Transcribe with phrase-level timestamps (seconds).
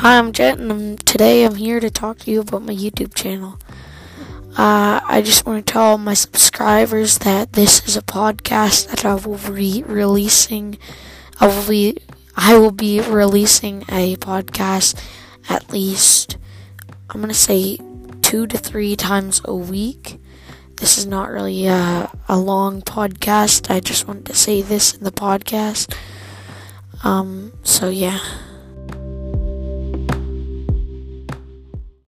[0.00, 3.58] Hi, I'm Jet, and today I'm here to talk to you about my YouTube channel.
[4.56, 9.16] Uh, I just want to tell my subscribers that this is a podcast that I
[9.16, 10.78] will be releasing.
[11.38, 11.98] I will be,
[12.34, 14.98] I will be releasing a podcast
[15.50, 16.38] at least.
[17.10, 17.76] I'm gonna say
[18.22, 20.18] two to three times a week.
[20.76, 23.70] This is not really a, a long podcast.
[23.70, 25.94] I just want to say this in the podcast.
[27.04, 28.20] Um, so yeah.